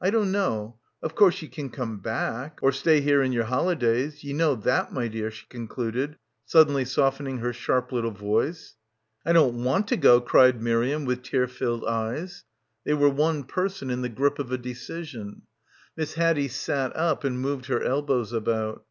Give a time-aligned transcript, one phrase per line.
[0.00, 0.78] I don't know.
[1.02, 4.22] Of course ye can come back— or stay here in yer holidays.
[4.22, 8.76] Ye know that) my dear," she concluded, suddenly softening her sharp little voice.
[9.26, 12.44] "I don't want to go," cried Miriam with tear filled eyes.
[12.84, 15.42] They were one person in the grip of a decision.
[15.96, 18.84] Miss Haddie sat up and moved her elbows about.